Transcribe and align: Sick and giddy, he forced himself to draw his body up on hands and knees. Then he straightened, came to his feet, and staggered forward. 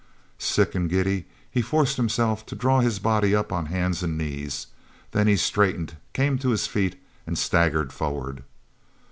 Sick 0.39 0.73
and 0.73 0.89
giddy, 0.89 1.27
he 1.51 1.61
forced 1.61 1.97
himself 1.97 2.43
to 2.47 2.55
draw 2.55 2.79
his 2.79 2.97
body 2.97 3.35
up 3.35 3.53
on 3.53 3.67
hands 3.67 4.01
and 4.01 4.17
knees. 4.17 4.65
Then 5.11 5.27
he 5.27 5.37
straightened, 5.37 5.95
came 6.11 6.39
to 6.39 6.49
his 6.49 6.65
feet, 6.65 6.99
and 7.27 7.37
staggered 7.37 7.93
forward. 7.93 8.43